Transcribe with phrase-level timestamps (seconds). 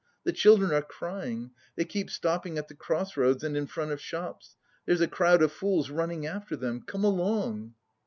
[0.23, 1.51] The children are crying.
[1.75, 4.55] They keep stopping at the cross roads and in front of shops;
[4.87, 6.81] there's a crowd of fools running after them.
[6.81, 7.75] Come along!"